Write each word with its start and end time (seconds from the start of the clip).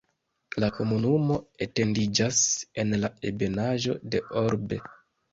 La 0.61 0.67
komunumo 0.75 1.35
etendiĝas 1.65 2.39
en 2.83 2.95
la 3.01 3.11
ebenaĵo 3.33 3.95
de 4.15 4.23
Orbe. 4.43 4.81